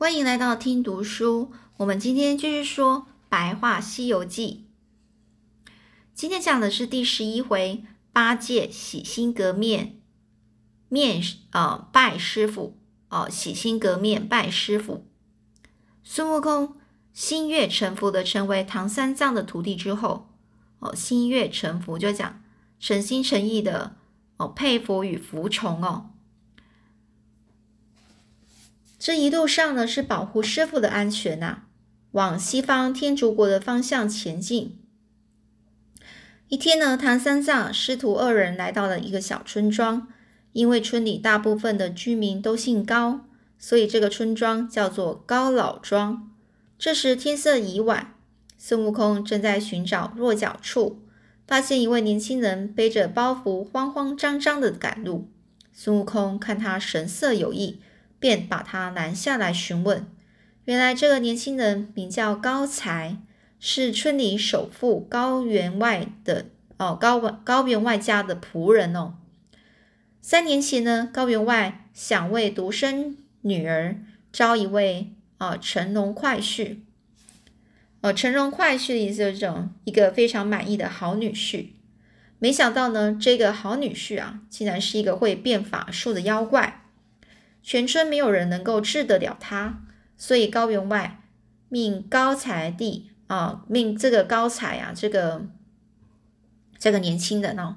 [0.00, 1.52] 欢迎来到听读书。
[1.76, 4.64] 我们今天继续说《白话西游记》。
[6.14, 10.00] 今天讲的是第十一回八戒洗心革面，
[10.88, 12.78] 面呃拜师傅
[13.10, 15.04] 哦，洗心革面拜师傅。
[16.02, 16.78] 孙悟空
[17.12, 20.30] 心悦诚服的成为唐三藏的徒弟之后，
[20.78, 22.42] 哦，心悦诚服就讲
[22.78, 23.96] 诚心诚意的
[24.38, 26.12] 哦佩服与服从哦。
[29.00, 31.62] 这一路上呢，是保护师傅的安全呐，
[32.10, 34.78] 往西方天竺国的方向前进。
[36.48, 40.08] 一天呢，唐三藏师徒二人来到了一个小村庄，
[40.52, 43.24] 因为村里大部分的居民都姓高，
[43.58, 46.30] 所以这个村庄叫做高老庄。
[46.78, 48.14] 这时天色已晚，
[48.58, 51.00] 孙悟空正在寻找落脚处，
[51.46, 55.30] 发现一位年轻人背着包袱，慌慌张张的赶路。
[55.72, 57.80] 孙悟空看他神色有异。
[58.20, 60.06] 便把他拦下来询问。
[60.66, 63.16] 原来这个年轻人名叫高才，
[63.58, 69.14] 是村里首富高员外的哦高高员外家的仆人哦。
[70.20, 73.96] 三年前呢，高员外想为独生女儿
[74.30, 76.76] 招一位啊乘龙快婿。
[78.02, 81.68] 哦，乘龙快婿的意思就是这种一个非常满意的好女婿。
[82.38, 86.79] 没想到呢，这个好女婿啊，竟然是一个会变法术的妖怪。
[87.62, 89.82] 全村没有人能够治得了他，
[90.16, 91.20] 所以高员外
[91.68, 95.46] 命高才弟啊，命这个高才啊，这个
[96.78, 97.76] 这个年轻人哦，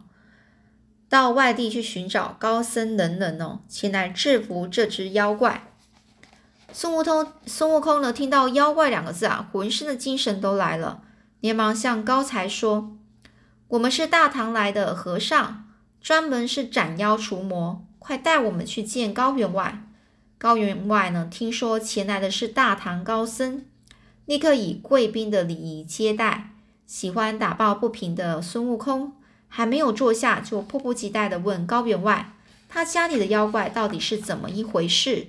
[1.09, 5.69] 到外地去寻找高僧能人哦，前来制服这只妖怪。
[6.71, 11.03] 孙悟空，孙悟空呢，听到“妖怪”两个字啊，浑身的精神都来了，
[11.39, 12.97] 连忙向高才说
[13.69, 15.67] ：“我们是大唐来的和尚，
[16.01, 19.81] 专门是斩妖除魔。”快带我们去见高员外！
[20.37, 21.25] 高员外呢？
[21.31, 23.63] 听说前来的是大唐高僧，
[24.25, 26.49] 立刻以贵宾的礼仪接待。
[26.85, 29.13] 喜欢打抱不平的孙悟空
[29.47, 32.33] 还没有坐下，就迫不及待地问高员外
[32.67, 35.27] ：“他家里的妖怪到底是怎么一回事？”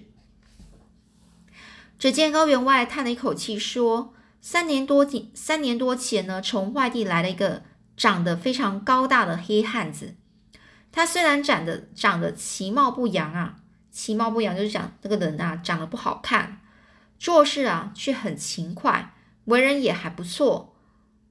[1.96, 4.12] 只见高员外叹了一口气说
[4.42, 7.62] ：“三年多前三年多前呢，从外地来了一个
[7.96, 10.16] 长得非常高大的黑汉子。”
[10.96, 13.56] 他虽然长得长得其貌不扬啊，
[13.90, 16.60] 其貌不扬就是讲这个人啊长得不好看，
[17.18, 19.12] 做事啊却很勤快，
[19.46, 20.76] 为人也还不错。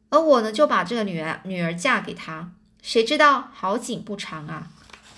[0.09, 4.67] 而我呢就把这个女儿女儿嫁给他，谁知道好景不长啊！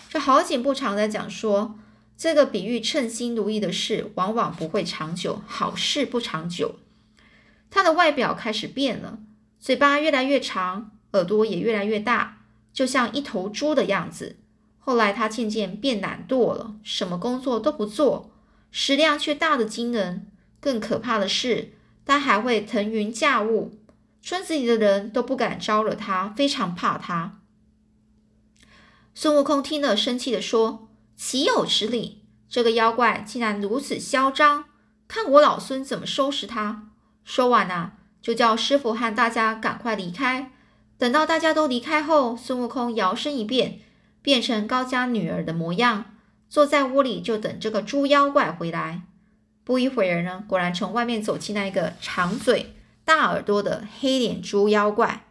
[0.10, 1.80] 这好景不长在讲说，
[2.16, 6.76] 这个比喻称心如意的事往往不会长久，好事不长久。
[7.72, 9.18] 他的外表开始变了，
[9.60, 12.35] 嘴巴越来越长，耳朵也越来越大。
[12.76, 14.36] 就像一头猪的样子。
[14.78, 18.30] 后来他渐渐变懒惰了，什么工作都不做，
[18.70, 20.28] 食量却大得惊人。
[20.60, 21.72] 更可怕的是，
[22.06, 23.80] 他还会腾云驾雾，
[24.22, 27.40] 村子里的人都不敢招惹他，非常怕他。
[29.14, 32.24] 孙悟空听了，生气地说：“岂有此理！
[32.50, 34.66] 这个妖怪竟然如此嚣张，
[35.08, 36.92] 看我老孙怎么收拾他！”
[37.24, 40.52] 说完啊，就叫师傅和大家赶快离开。
[40.98, 43.80] 等到大家都离开后，孙悟空摇身一变，
[44.22, 46.06] 变成高家女儿的模样，
[46.50, 49.02] 坐在屋里就等这个猪妖怪回来。
[49.64, 55.26] 不一会儿呢，果然从外面走进来一个长嘴、大耳朵的黑脸猪妖怪。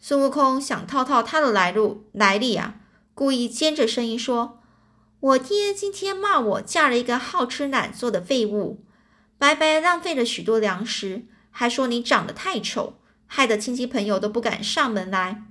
[0.00, 2.76] 孙悟空想套套他的来路来历啊，
[3.14, 4.60] 故意尖着声音说
[5.20, 8.84] ：“我爹今天骂我嫁了一个好吃懒做的废物，
[9.36, 12.94] 白白浪费了许多粮食，还说你长得太丑。”
[13.28, 15.44] 害得亲戚朋友都不敢上门来。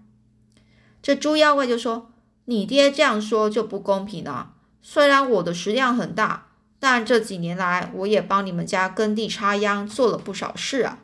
[1.01, 2.11] 这猪妖怪就说
[2.45, 4.55] ：“你爹这样说就不公平了。
[4.81, 6.47] 虽然我的食量很大，
[6.79, 10.99] 但这几年来我也帮你们家耕地插秧，做了不少事啊。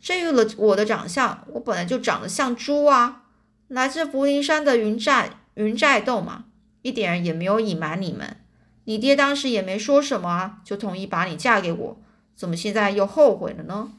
[0.00, 3.22] 至于了我的长相，我本来就长得像猪啊。
[3.68, 6.44] 来自福陵山的云寨云寨洞嘛，
[6.82, 8.36] 一点也没有隐瞒你们。
[8.84, 12.00] 你爹当时也没说什么啊，就同意把你嫁给我。
[12.34, 13.92] 怎么现在又后悔了呢？”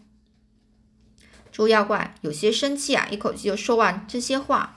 [1.57, 4.75] 猪妖怪有些生气啊，一口气就说完这些话。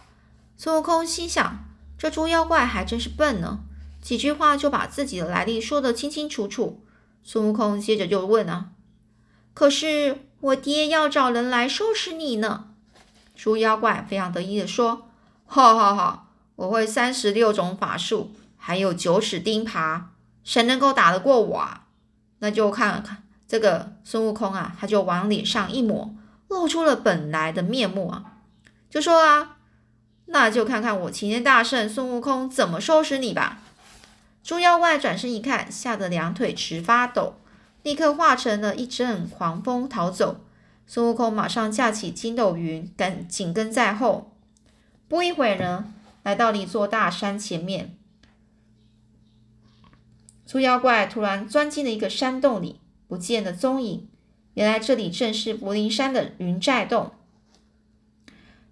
[0.57, 1.59] 孙悟空心想：
[1.99, 3.59] 这猪妖怪还真是笨呢，
[4.01, 6.83] 几句话就把自己的来历说得清清楚楚。
[7.23, 8.71] 孙悟空接着就问啊
[9.53, 12.69] ：“可是我爹要找人来收拾你呢？”
[13.37, 15.07] 猪妖怪非常得意地说
[15.45, 20.05] ：“哈哈哈，我会三十六种法术，还有九齿钉耙，
[20.45, 21.89] 谁能够打得过我啊？
[22.39, 26.15] 那就看看这个孙悟空啊，他就往脸上一抹。”
[26.51, 28.41] 露出了本来的面目啊，
[28.91, 29.59] 就说啊，
[30.27, 33.63] 那就看看我齐天大圣孙悟空怎么收拾你吧。
[34.43, 37.35] 猪妖怪转身一看，吓得两腿直发抖，
[37.85, 40.41] 立刻化成了一阵狂风逃走。
[40.89, 44.37] 孙悟空马上架起筋斗云，跟紧跟在后。
[45.07, 45.93] 不一会儿呢，
[46.25, 47.97] 来到了一座大山前面。
[50.45, 54.09] 猪妖怪突然钻进了一个山洞里，不见了踪影。
[54.55, 57.13] 原来这里正是柏林山的云寨洞，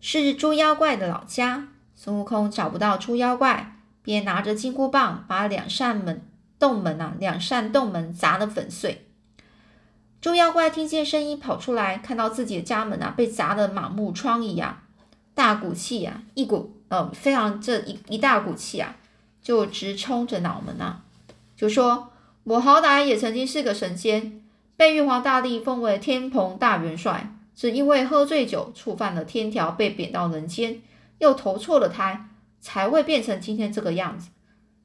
[0.00, 1.69] 是猪妖怪的老家。
[1.94, 6.22] 孙悟空找不到猪妖怪，便拿着金箍棒把两扇门
[6.58, 9.06] 洞门啊，两扇洞门砸得粉碎。
[10.20, 14.82] 猪妖怪听见声音跑出来，看到自己的家门啊被砸得满目疮痍啊，
[15.34, 18.96] 大股气啊，一股呃非常这一一大股气啊，
[19.42, 21.02] 就直冲着脑门啊。
[21.56, 22.12] 就说
[22.44, 24.38] ：“我好歹也曾经是个神仙，
[24.78, 30.80] 被玉皇大帝封为天蓬大元帅，只因为喝醉酒触犯了天条，被贬到人间，
[31.19, 32.28] 又投错了胎，
[32.60, 34.28] 才会变成今天这个样子。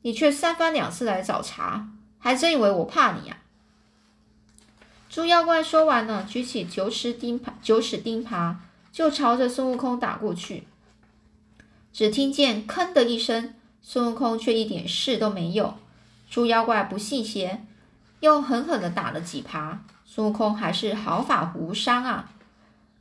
[0.02, 3.38] 你却三番两次来找茬，还真以为我怕你呀？”
[5.12, 8.56] 猪妖怪说完了，举起九齿钉耙，九齿钉耙
[8.92, 10.64] 就朝着孙悟空打过去。
[11.94, 13.54] 只听见“吭”的一声，
[13.84, 15.76] 孙悟空却一点事都没有。
[16.28, 17.64] 猪妖怪不信邪，
[18.24, 22.30] 又狠狠地打了几耙，孙悟空还是毫发无伤啊！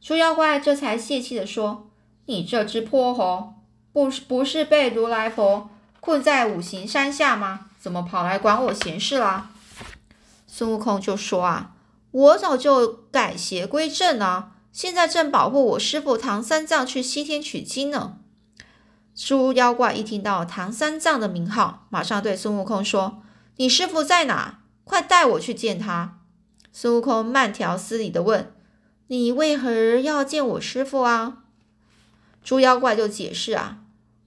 [0.01, 1.89] 猪妖怪这才泄气地说
[2.27, 3.55] ：“你这只泼猴，
[3.93, 5.71] 不是不是被如来佛
[6.01, 7.67] 困在五行山下吗？
[7.79, 9.53] 怎么跑来管我闲事啦？”
[10.49, 11.77] 孙悟空就说：“啊，
[12.11, 18.17] 我早就改邪归正了，现在正保护我师傅唐三藏去西天取经呢。”
[19.15, 23.23] 猪妖怪一听到唐三藏的名号，马上对孙悟空说
[23.59, 24.59] ：“你师傅在哪？
[24.93, 26.19] 快带我去见他。”
[26.71, 28.53] 孙悟空慢条斯理的问
[29.09, 31.45] ：“你为何要见我师傅啊？”
[32.45, 33.79] 猪妖怪就解释：“啊，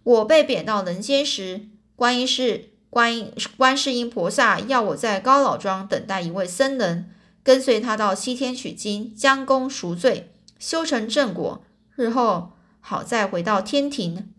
[0.01, 7.12] 我被贬到人间时，观音是观音观世音菩萨要我在高老庄等待一位僧人，
[7.44, 11.63] 跟随他到西天取经，将功赎罪，修成正果，
[11.95, 14.33] 日后好再回到天庭。”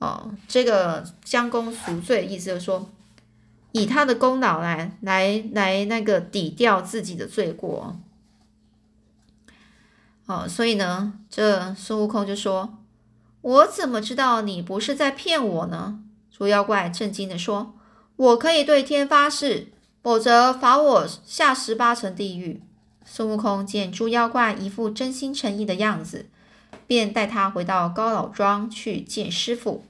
[0.00, 2.90] 哦，这个将功赎罪，意思就是说，
[3.72, 7.96] 以他的功劳来来来那个抵掉自己的罪过。
[10.26, 12.78] 哦，所以呢，这孙悟空就说
[13.42, 15.98] ：“我怎么知道你不是在骗我呢？”
[16.30, 17.74] 猪妖怪震惊的说
[18.16, 19.72] ：“我可以对天发誓，
[20.02, 22.62] 否则罚我下十八层地狱。”
[23.04, 26.26] 孙悟空见猪妖怪一副真心诚意的样子，
[26.86, 29.84] 便带他回到高老庄去见师傅。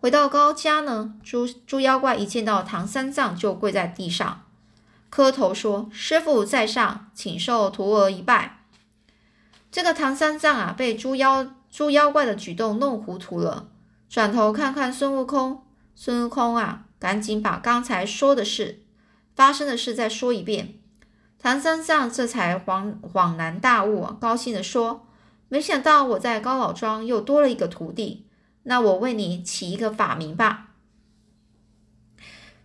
[0.00, 4.44] 回到高家呢，猪猪妖怪一见到唐三藏就跪在地上
[5.10, 8.64] 磕头说：“师傅在上，请受徒儿一拜。”
[9.70, 13.68] 这个唐三藏啊，被猪妖猪妖怪的举动弄糊涂了，
[14.08, 15.64] 转头看看孙悟空，
[15.94, 18.82] 孙悟空啊，赶紧把刚才说的事
[19.36, 20.74] 发生的事再说一遍。
[21.38, 25.06] 唐三藏这才恍恍然大悟，高兴的说
[25.50, 28.26] ：“没想到我在高老庄又多了一个徒弟。”
[28.64, 30.68] 那我为你起一个法名吧。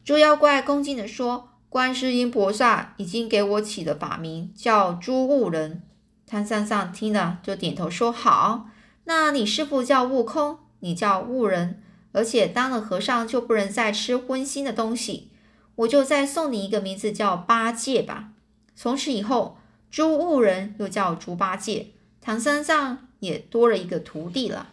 [0.04, 5.82] 猪妖怪恭敬地说：“观世音菩萨已经给我起的法名叫猪悟人。”
[6.28, 8.70] 唐三藏听了就点头说：“好。
[9.06, 11.82] 那你师傅叫悟空，你叫悟人，
[12.12, 15.32] 而且当了和尚就不能再吃荤腥的东西。
[15.76, 18.32] 我就再送你一个名字叫八戒吧。
[18.76, 19.58] 从此以后，
[19.90, 21.92] 猪悟人又叫猪八戒，
[22.22, 24.70] 唐三藏也多了一个徒弟了。”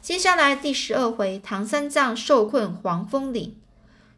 [0.00, 3.56] 接下来第十二回，唐三藏受困黄风岭，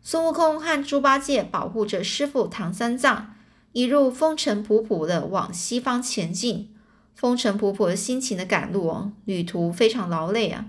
[0.03, 3.35] 孙悟空和猪八戒保护着师傅唐三藏，
[3.73, 6.75] 一路风尘仆仆的往西方前进。
[7.15, 10.67] 风尘仆仆的心情的赶路哦，旅途非常劳累啊。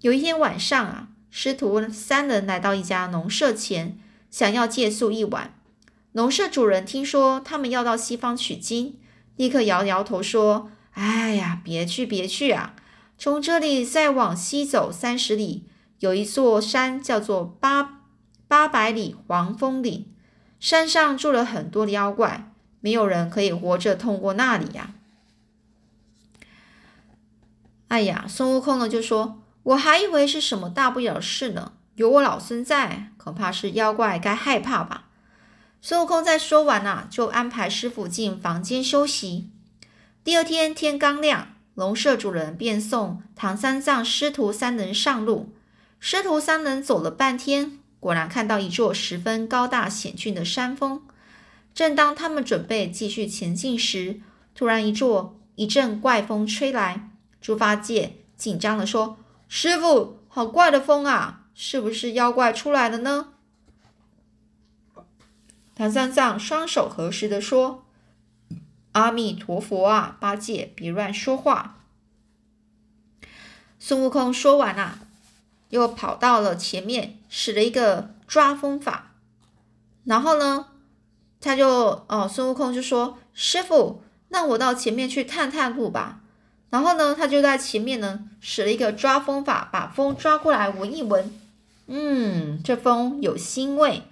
[0.00, 3.98] 有一天晚上啊，师徒三人来到一家农舍前，
[4.30, 5.54] 想要借宿一晚。
[6.12, 8.98] 农舍主人听说他们要到西方取经，
[9.36, 12.74] 立刻摇摇头说：“哎呀，别去，别去啊！”
[13.22, 15.64] 从这里再往西走三十里，
[16.00, 18.00] 有一座山叫做八
[18.48, 20.12] 八百里黄风岭，
[20.58, 24.92] 山上住了很多的妖怪，没有人可以活着通过那里呀。
[27.86, 35.10] 哎呀，孙悟空呢就说：“我还以为是什么大不了的事呢，有我老孙在，恐怕是妖怪该害怕吧。”
[35.80, 39.48] 孙悟空在说完呐，就安排师傅进房间休息。
[40.24, 41.46] 第二天天刚亮。
[41.74, 45.52] 龙舍主人便送唐三藏师徒三人上路。
[45.98, 51.02] 师徒三人走了半天，果然看到一座十分高大险峻的山峰。
[51.72, 54.20] 正当他们准备继续前进时，
[54.54, 57.08] 突然一座一阵怪风吹来。
[57.40, 59.16] 猪八戒紧张地说
[59.48, 61.46] ：“师傅，好怪的风啊！
[61.54, 63.28] 是不是妖怪出来了呢？”
[65.74, 67.84] 唐三藏双手合十的说
[68.92, 71.78] ：“阿弥陀佛啊，八戒，别乱说话。”
[73.78, 75.00] 孙悟空说完啊，
[75.70, 79.12] 又跑到了前面，使了一个抓风法。
[80.04, 80.66] 然后呢，
[81.40, 86.20] 他就哦，孙悟空就说：“师傅，那我到前面去探探路吧。”
[86.70, 91.32] 然后呢，他就在前面呢，使了一个抓风法，把风抓过来闻一闻。
[91.86, 94.02] 嗯，这风有腥味，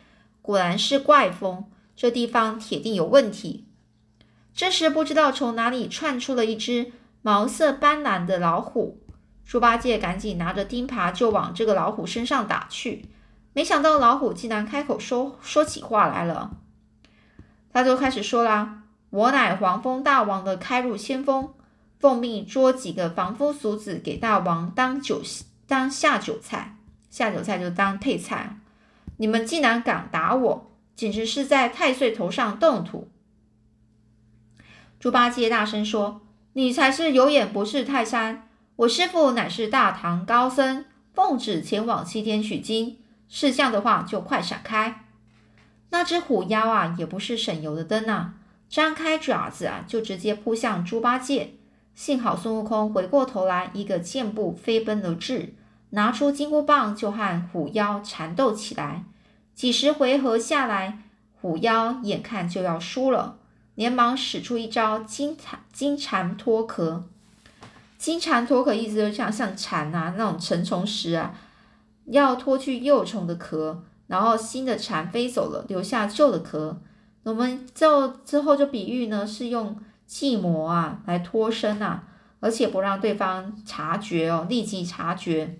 [0.43, 1.65] 果然是怪风。
[1.97, 3.65] 这地方铁定有问题。
[4.55, 6.93] 这时，不知道从哪里窜出了一只
[7.23, 9.01] 毛色斑斓的老虎。
[9.45, 13.07] 猪八戒赶紧拿着钉耙就往这个老虎身上打去。
[13.53, 16.53] 没想到老虎竟然开口说说起话来了。
[17.73, 21.53] 他就开始说啦：“我乃黄风大王的开路先锋，
[21.99, 25.21] 奉命捉几个凡夫俗子给大王当酒
[25.67, 26.77] 当下酒菜。”
[27.11, 28.61] 下酒菜就当配菜，
[29.17, 33.10] 你们竟然敢打我，简直是在太岁头上动土！
[35.01, 36.21] 猪八戒大声说
[36.53, 38.47] ：“你才是有眼不识泰山！
[38.77, 45.07] 我师父乃是大唐高僧，奉旨前往西天取经，是这样的话就快闪开！”
[45.89, 48.35] 那只虎妖啊，也不是省油的灯啊，
[48.69, 51.55] 张开爪子啊，就直接扑向猪八戒。
[51.95, 55.55] 幸好孙悟空回过头来，一个箭步飞奔而至。
[55.93, 59.05] 拿出金箍棒就和虎妖缠斗起来，
[59.55, 60.99] 几十回合下来，
[61.41, 63.39] 虎妖眼看就要输了，
[63.75, 67.05] 连忙使出一招金蝉金蝉脱壳。
[67.99, 71.35] 金蝉脱壳意思就像像蝉啊那种成虫时啊，
[72.07, 76.81] 要脱去幼虫的壳，然后新的蝉飞走了，留下旧的壳。
[77.23, 82.05] 我们就之后就比喻呢，是用计谋啊来脱身啊，
[82.41, 85.59] 而且不让对方察觉哦，立即察觉。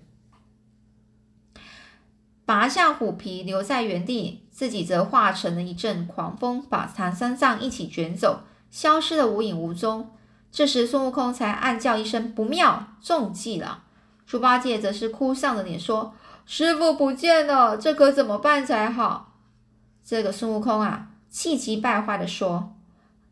[2.43, 10.11] 拔下虎皮，留在原地，自己则化成了一阵狂风，把唐三藏一起卷走，消失的无影无踪。
[10.51, 13.83] 这时，孙悟空才暗叫一声：“不妙，中计了！”
[14.27, 16.13] 猪八戒则是哭丧着脸说
[16.45, 19.33] ：“师傅不见了，这可怎么办才好？”
[20.05, 22.75] 这个孙悟空啊，气急败坏的说：“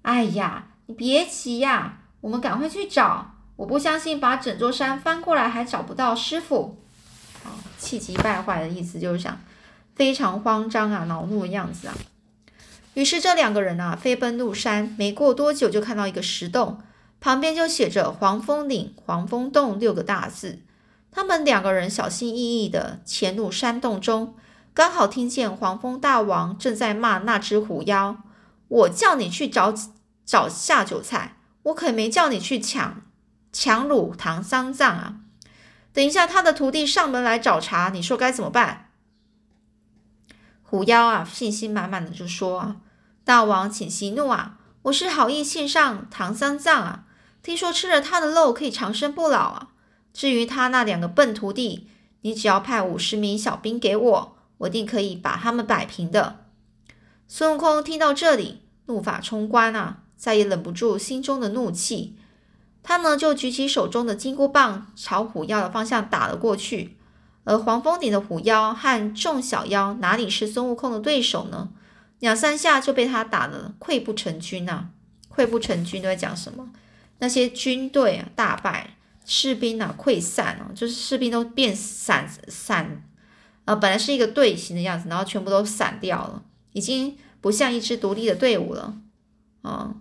[0.04, 3.32] 哎呀，你别急呀，我们赶快去找。
[3.58, 6.78] 我不相信，把整座山翻过来还找不到师傅。”
[7.78, 9.38] 气急败坏的意思就是想
[10.00, 11.94] 非常慌张啊，恼怒的样子啊。
[12.94, 16.80] 于是这两个人啊飞奔入山，没过多久就看到一个石洞，
[17.20, 20.60] 旁边就写着“黄风岭黄风洞”六个大字。
[21.12, 24.36] 他们两个人小心翼翼的潜入山洞中，
[24.74, 28.20] 刚好听见黄风大王正在骂那只虎妖
[28.70, 29.74] ：“我叫你去找
[30.26, 33.02] 找下酒菜，我可没叫你去抢
[33.52, 35.16] 抢汝唐三藏啊！”
[35.92, 38.89] 等一下，他的徒弟上门来找茬，你说该怎么办？
[40.70, 42.76] 虎妖啊，信心满满的就说：“啊，
[43.24, 47.06] 大王请息怒啊，我是好意献上唐三藏啊，
[47.42, 49.70] 听说吃了他的肉可以长生不老啊。
[50.14, 51.88] 至于他那两个笨徒弟，
[52.22, 56.46] 你只要派五十名小兵给我，我定可以把他们摆平的。”
[57.28, 62.16] 孙悟空听到这里，怒发冲冠啊，再也忍不住心中的怒气。
[62.84, 66.99] 他呢就举起手中的金箍棒，朝虎妖的方向打了过去。
[67.50, 71.70] 而黄风顶的虎妖和众小妖哪里是孙悟空的对手呢？
[72.20, 74.90] 两三下就被他打得溃不成军呐！
[75.36, 76.70] 溃不成军都在讲什么？
[77.18, 83.04] 那些军队啊大败，士兵啊溃散了，就是士兵都变散散，
[83.66, 88.94] 呃，本来是一个队形的样子，然后全部都散掉了，已经不像一支独立的队伍了，
[89.64, 89.96] 啊。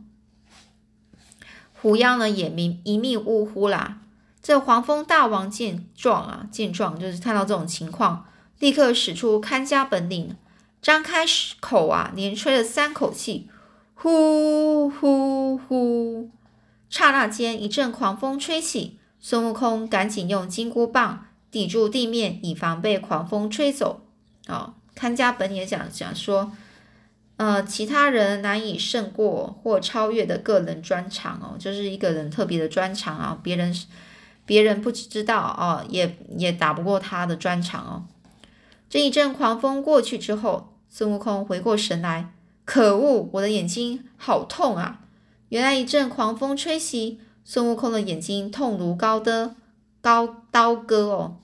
[1.81, 4.01] 虎妖呢也迷一命呜呼啦。
[4.49, 8.25] 这黄蜂大王见状啊，见状就是看到这种情况，
[8.59, 10.35] 立刻使出看家本领，
[10.81, 11.27] 张开
[11.61, 13.51] 口啊，连吹了三口气，
[13.95, 16.31] 呼呼呼！
[16.89, 24.01] 刹那间，一阵狂风吹起，孙悟空赶紧用金箍棒抵住地面，以防被狂风吹走。
[24.47, 26.53] 哦，看家本领讲讲说。
[27.37, 33.73] 呃，其他人难以胜过或超越的个人专长哦，就是一个人特别的专长啊，别人
[34.49, 38.09] 别人不知道哦，也也打不过他的专长哦。
[38.89, 42.33] 这一阵狂风过去之后，孙悟空回过神来，
[42.65, 45.01] 可恶，我的眼睛好痛啊！
[45.51, 49.55] 原来一阵狂风吹袭，孙悟空的眼睛痛如高的
[50.01, 51.37] 高刀割哦，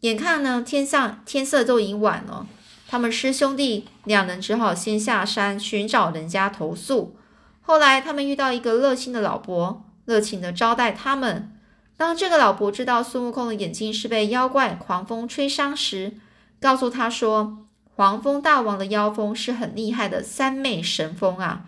[0.00, 2.46] 眼看呢天上天色都已经晚了。
[2.86, 7.16] 他们师兄弟两人只好先下山寻找人家投诉。
[7.62, 11.48] 后来他们遇到一个热心的老伯，热情的招待他们。
[12.02, 16.14] 当这个老伯知道孙悟空的眼睛是被妖怪狂风吹伤时，
[16.60, 21.64] 告诉他说：“黄蜂大王的妖风是很厉害的三昧神风啊！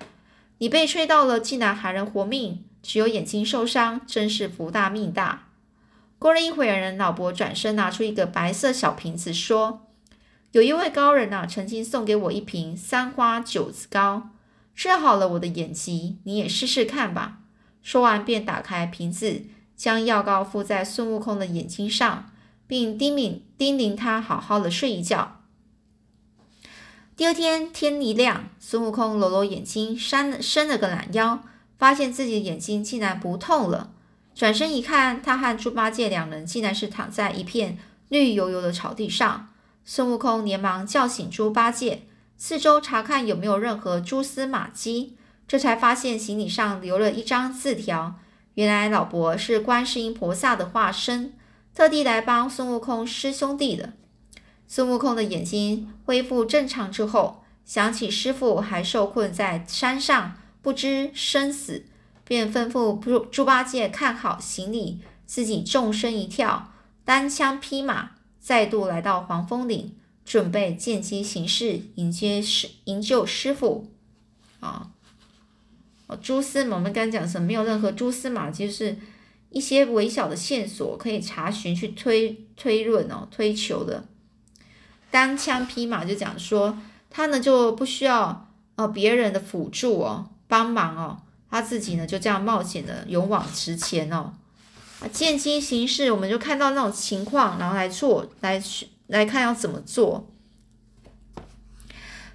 [0.59, 5.51] 你被吹到了，竟然还能活命，只有眼睛受伤，真是福大命大。
[6.19, 9.87] 过了一会儿，人老伯转身拿出一个白色小瓶子，说
[10.51, 14.31] ：“有一位高人啊，曾经送给我一瓶三花九子膏，
[14.75, 17.39] 治好了我的眼疾，你也试试看吧。”
[17.81, 19.43] 说完，便打开瓶子，
[19.85, 22.31] 将药膏敷在孙悟空的眼睛上，
[22.67, 25.43] 并叮咛叮咛他好好的睡一觉。
[27.15, 31.43] 第二天天一亮，孙悟空揉揉眼睛，伸伸了个懒腰，
[31.77, 33.93] 发现自己的眼睛竟然不痛了。
[34.35, 37.77] 转身一看，他和猪八戒两人竟然是躺在一片
[38.09, 39.51] 绿油油的草地上。
[39.85, 42.07] 孙悟空连忙叫醒猪八戒，
[42.39, 45.19] 四周查看有没有任何蛛丝马迹。
[45.47, 48.19] 这才发现行李上留了一张字条，
[48.55, 51.35] 原来老伯是观世音菩萨的化身，
[51.75, 53.95] 特地来帮孙悟空师兄弟的。
[54.67, 61.85] 孙悟空的眼睛恢复正常之后，想起师傅还受困在山上，不知生死，
[62.25, 66.73] 便吩咐猪猪八戒看好行李，自己纵身一跳，
[67.05, 73.93] 单枪匹马，再度来到黄风岭，准备见机行事，迎接师营救师傅。
[74.61, 74.93] 啊！
[76.07, 77.47] 哦蛛丝，我们刚讲什么？
[77.47, 78.97] 没有任何蛛丝马迹，是
[79.51, 84.05] 一些微小的线索可以查询、去推推论哦、推求的。
[85.11, 91.19] 单枪匹马就讲说，他呢就不需要哦别人的辅助哦、帮忙哦，
[91.51, 94.35] 他自己呢就这样冒险的勇往直前哦。
[95.01, 100.29] 啊，见机行事，我们就看到那种情况，然后来做，来去来看要怎么做。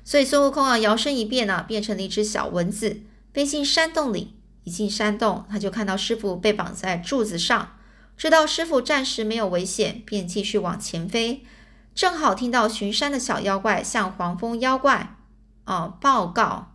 [0.04, 3.02] 所以孙悟空啊，摇身一变啊，变成了一只小蚊子。
[3.34, 7.78] 飞进山洞里，一进山洞，他就看到师傅被绑在柱子上，
[8.18, 11.46] 知道师傅暂时没有危险，便继续往前飞。
[11.94, 15.18] 正好听到巡山的小妖怪向黄蜂妖怪
[15.66, 16.74] 哦报告，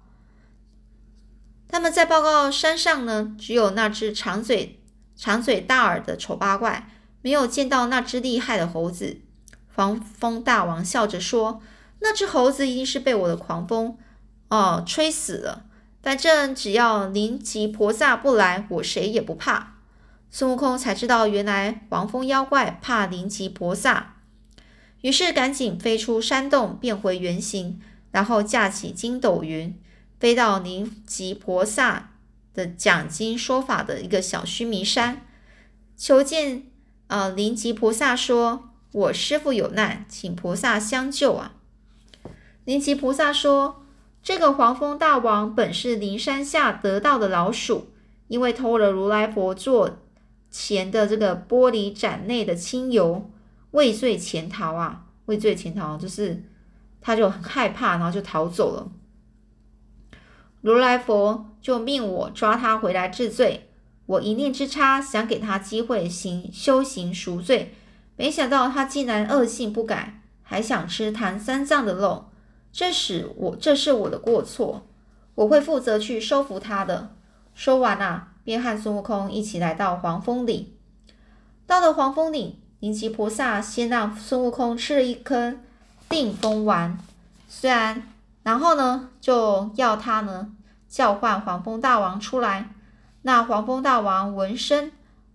[1.69, 4.83] 他们在报告山上呢，只有那只长嘴
[5.17, 6.90] 长嘴大耳的丑八怪，
[7.23, 9.21] 没有见到那只厉害的猴子。
[9.75, 11.61] 黄蜂大王笑着说
[12.01, 13.99] ：“那只猴子一定是被我的狂风
[14.49, 15.64] 哦吹死了。”
[16.05, 19.79] 反正只要灵吉菩萨不来，我谁也不怕。
[20.31, 24.17] 孙悟空才知道，原来黄风妖怪怕灵吉菩萨，
[25.01, 29.81] 于是赶紧飞出山洞，变回原形，然后架起筋斗云，
[30.21, 32.11] 飞到灵吉菩萨
[32.53, 35.25] 的讲经说法的一个小须弥山，
[35.97, 36.64] 求见
[37.07, 41.55] 呃灵吉菩萨说：“我师父有难，请菩萨相救啊。”
[42.67, 43.81] 灵吉菩萨说。
[44.25, 47.89] 这个黄蜂大王本是灵山下得道的老鼠，
[48.29, 49.99] 因为偷了如来佛座
[50.51, 53.31] 前的这个玻璃盏内的清油，
[53.73, 55.05] 畏罪潜逃啊！
[55.27, 56.43] 畏罪潜逃就是
[57.03, 58.91] 他就很害怕，然后就逃走了。
[60.63, 63.69] 如来佛就命我抓他回来治罪。
[64.07, 67.75] 我一念之差，想给他机会行修行赎罪，
[68.17, 72.31] 没想到他竟然恶性不改，还想吃唐三藏的肉。
[72.77, 74.85] 这是我这是我的过错，
[75.37, 77.15] 我会负责去收服他的。
[77.55, 80.75] 说完啊，便和孙悟空一起来到黄风岭。
[81.69, 85.55] 到了黄风岭，灵吉菩萨先让孙悟空吃了一颗
[86.09, 86.99] 定风丸，
[87.47, 88.03] 虽然，
[88.43, 90.51] 然后呢，就要他呢
[90.89, 92.75] 叫唤黄风大王出来。
[93.23, 94.91] 那黄风大王闻声，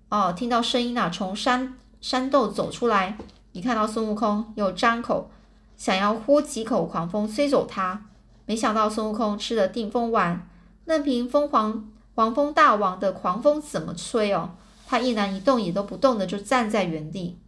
[0.10, 3.18] 哦，听到声音啊，从山山洞走出来，
[3.54, 5.32] 一看到孙悟空，又张口。
[5.80, 8.04] 想要呼几口狂风吹走他，
[8.46, 10.46] 没想到孙悟空吃了定风丸，
[10.84, 14.52] 任凭疯狂黄蜂大王的狂风怎么吹哦，
[14.86, 17.40] 他一然一动也都不动的就站在原地。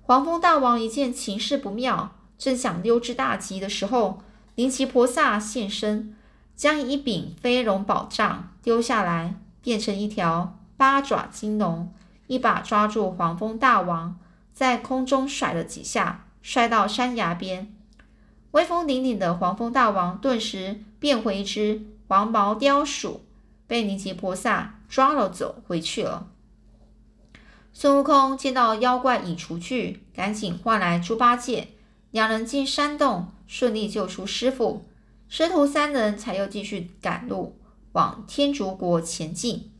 [0.00, 4.22] 黄蜂大王一见情势不妙，正想溜之大吉的时候，
[4.54, 6.16] 灵奇菩萨现身，
[6.56, 11.92] 将一柄飞龙宝杖丢下来，变成一条八爪金龙，
[12.26, 14.18] 一把抓住黄蜂大王，
[14.54, 16.24] 在空中甩了几下。
[16.42, 17.74] 摔到山崖边，
[18.52, 23.24] 威风凛凛的黄蜂大王顿时变回一只黄毛雕鼠，
[23.66, 26.28] 被尼吉菩萨抓了走回去了。
[27.72, 31.68] 孙悟空见到妖怪已除去，赶紧唤来猪八戒，
[32.10, 34.84] 两人进山洞，顺利救出师傅。
[35.28, 37.56] 师徒三人才又继续赶路
[37.92, 39.70] 往天竺国前进。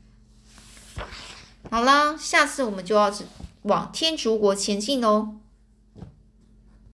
[1.69, 3.13] 好了，下次我们就要
[3.63, 5.40] 往天竺国前进喽。